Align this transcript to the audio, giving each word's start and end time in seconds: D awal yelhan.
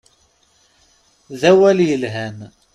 D 1.39 1.41
awal 1.51 1.79
yelhan. 1.87 2.37